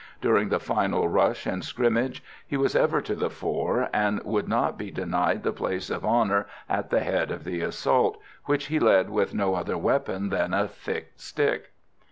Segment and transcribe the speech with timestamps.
[0.19, 4.75] During the final rush and scrimmage he was ever to the fore, and would not
[4.75, 9.11] be denied the place of honour at the head of the assault, which he led
[9.11, 11.73] with no other weapon than a thick stick.